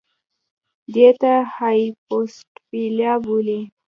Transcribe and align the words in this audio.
دې 0.93 1.09
ته 1.21 1.33
هایپوپلاسیا 1.55 3.13
بولي 3.23 3.61